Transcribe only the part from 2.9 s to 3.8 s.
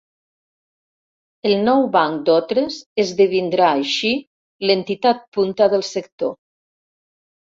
esdevindrà,